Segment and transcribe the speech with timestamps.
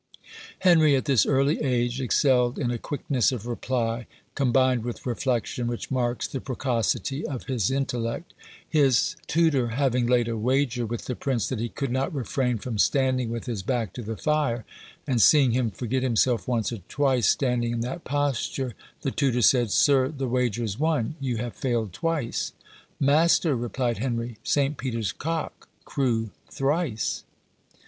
[0.61, 5.91] Henry, at this early age, excelled in a quickness of reply, combined with reflection, which
[5.91, 8.33] marks the precocity of his intellect.
[8.67, 12.79] His tutor having laid a wager with the prince that he could not refrain from
[12.79, 14.65] standing with his back to the fire,
[15.05, 18.73] and seeing him forget himself once or twice, standing in that posture,
[19.03, 22.53] the tutor said, "Sir, the wager is won, you have failed twice."
[22.99, 27.23] "Master," replied Henry, "Saint Peter's cock crew thrice."